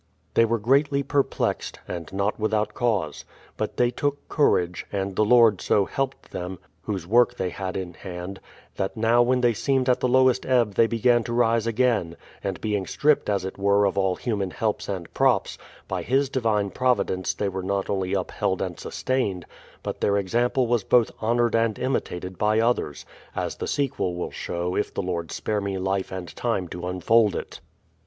They 0.33 0.45
were 0.45 0.57
greatly 0.57 1.03
perplexed— 1.03 1.79
and 1.87 2.11
not 2.11 2.39
without 2.39 2.73
cause. 2.73 3.23
But 3.55 3.77
they 3.77 3.91
took 3.91 4.27
courage, 4.29 4.87
and 4.91 5.15
the 5.15 5.23
Lord 5.23 5.61
so 5.61 5.85
helped 5.85 6.31
them. 6.31 6.57
Whose 6.81 7.05
work 7.05 7.37
they 7.37 7.51
had 7.51 7.77
in 7.77 7.93
hand, 7.93 8.39
that 8.77 8.97
now 8.97 9.21
when 9.21 9.41
they 9.41 9.53
seemed 9.53 9.87
at 9.87 9.99
the 9.99 10.07
lowest 10.07 10.43
ebb 10.43 10.73
they 10.73 10.87
began 10.87 11.23
to 11.25 11.33
rise 11.33 11.67
again; 11.67 12.17
and 12.43 12.59
being 12.59 12.87
stripped 12.87 13.29
as 13.29 13.45
it 13.45 13.59
were 13.59 13.85
of 13.85 13.95
all 13.95 14.15
human 14.15 14.49
helps 14.49 14.89
and 14.89 15.13
props, 15.13 15.59
by 15.87 16.01
His 16.01 16.29
divine 16.29 16.71
providence 16.71 17.35
they 17.35 17.47
were 17.47 17.61
not 17.61 17.87
only 17.87 18.13
upheld 18.15 18.59
and 18.59 18.79
sustained, 18.79 19.45
but 19.83 20.01
their 20.01 20.17
example 20.17 20.65
was 20.65 20.83
both 20.83 21.11
honoured 21.21 21.53
and 21.55 21.77
imitated 21.77 22.39
by 22.39 22.59
others; 22.59 23.05
as 23.35 23.57
the 23.57 23.67
sequel 23.67 24.15
will 24.15 24.31
show 24.31 24.75
if 24.75 24.91
the 24.91 25.03
Lord 25.03 25.31
spare 25.31 25.61
me 25.61 25.77
life 25.77 26.11
and 26.11 26.35
time 26.35 26.67
to 26.69 26.87
unfold 26.87 27.35
it. 27.35 27.59